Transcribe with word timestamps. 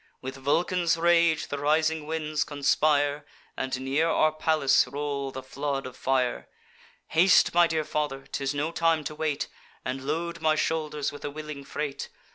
With 0.19 0.35
Vulcan's 0.37 0.97
rage 0.97 1.49
the 1.49 1.59
rising 1.59 2.07
winds 2.07 2.43
conspire, 2.43 3.23
And 3.55 3.79
near 3.81 4.07
our 4.09 4.31
palace 4.31 4.87
roll 4.87 5.29
the 5.29 5.43
flood 5.43 5.85
of 5.85 5.95
fire. 5.95 6.49
'Haste, 7.09 7.53
my 7.53 7.67
dear 7.67 7.83
father, 7.83 8.25
('tis 8.31 8.55
no 8.55 8.71
time 8.71 9.03
to 9.03 9.13
wait,) 9.13 9.47
And 9.85 10.03
load 10.03 10.41
my 10.41 10.55
shoulders 10.55 11.11
with 11.11 11.23
a 11.23 11.29
willing 11.29 11.63
freight. 11.63 12.09